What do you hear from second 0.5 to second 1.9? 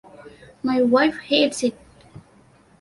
'My wife hates it.